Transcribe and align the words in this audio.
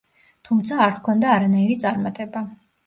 თუმცა 0.49 0.79
არ 0.87 0.95
ჰქონდა 0.95 1.31
არანაირი 1.37 1.81
წარმატება. 1.87 2.47